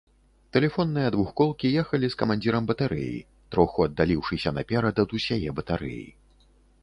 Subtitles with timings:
[0.55, 3.19] Тэлефонныя двухколкі ехалі з камандзірам батарэі,
[3.55, 6.05] троху аддаліўшыся наперад ад усяе батарэі.